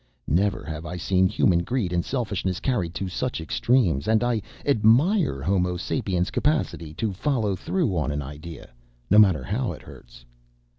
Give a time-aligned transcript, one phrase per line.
[0.27, 5.43] Never have I seen human greed and selfishness carried to such extremes and I admire
[5.43, 8.71] Homo sapiens' capacity to follow through on an idea,
[9.11, 10.25] no matter how it hurts."